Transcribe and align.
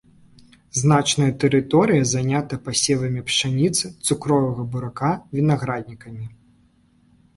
Значная 0.79 1.27
тэрыторыя 1.43 2.07
занята 2.13 2.57
пасевамі 2.69 3.21
пшаніцы, 3.29 3.85
цукровага 4.11 4.63
бурака, 4.73 5.13
вінаграднікамі. 5.41 6.25